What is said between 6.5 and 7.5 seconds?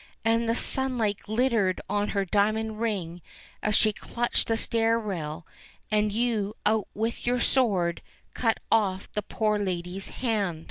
out with your